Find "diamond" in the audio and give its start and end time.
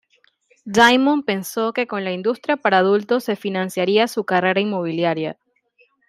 0.65-1.25